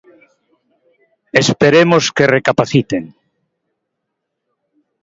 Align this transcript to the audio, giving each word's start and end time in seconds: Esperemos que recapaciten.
Esperemos 1.43 2.03
que 2.15 2.31
recapaciten. 2.37 3.03